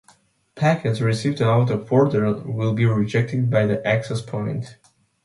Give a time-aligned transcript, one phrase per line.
[0.55, 4.77] Packets received out of order will be rejected by the access point.